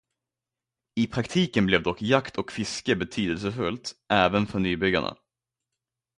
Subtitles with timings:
[0.95, 5.17] I praktiken blev dock jakt och fiske betydelsefullt även för nybyggarna.